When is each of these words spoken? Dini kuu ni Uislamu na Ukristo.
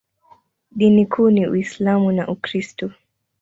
Dini 0.71 1.05
kuu 1.05 1.29
ni 1.29 1.47
Uislamu 1.47 2.11
na 2.11 2.27
Ukristo. 2.27 2.91